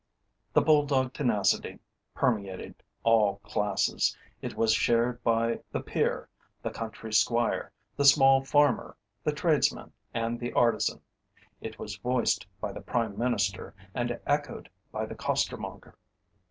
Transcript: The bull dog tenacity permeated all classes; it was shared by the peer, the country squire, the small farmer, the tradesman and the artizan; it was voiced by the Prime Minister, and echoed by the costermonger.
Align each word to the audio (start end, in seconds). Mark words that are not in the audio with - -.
The 0.53 0.61
bull 0.63 0.87
dog 0.87 1.13
tenacity 1.13 1.77
permeated 2.15 2.73
all 3.03 3.35
classes; 3.43 4.17
it 4.41 4.57
was 4.57 4.73
shared 4.73 5.21
by 5.23 5.59
the 5.71 5.79
peer, 5.79 6.27
the 6.63 6.71
country 6.71 7.13
squire, 7.13 7.71
the 7.97 8.05
small 8.05 8.43
farmer, 8.43 8.97
the 9.23 9.31
tradesman 9.31 9.93
and 10.11 10.39
the 10.39 10.53
artizan; 10.53 11.01
it 11.61 11.77
was 11.77 11.97
voiced 11.97 12.47
by 12.59 12.71
the 12.71 12.81
Prime 12.81 13.15
Minister, 13.15 13.75
and 13.93 14.19
echoed 14.25 14.71
by 14.91 15.05
the 15.05 15.13
costermonger. 15.13 15.93